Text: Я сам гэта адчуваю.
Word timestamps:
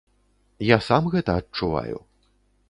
Я 0.67 0.77
сам 0.87 1.11
гэта 1.17 1.37
адчуваю. 1.43 1.97